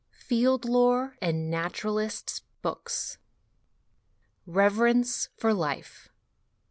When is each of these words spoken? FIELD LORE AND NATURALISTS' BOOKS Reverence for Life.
FIELD 0.17 0.65
LORE 0.65 1.15
AND 1.21 1.51
NATURALISTS' 1.51 2.41
BOOKS 2.63 3.19
Reverence 4.47 5.29
for 5.37 5.53
Life. 5.53 6.09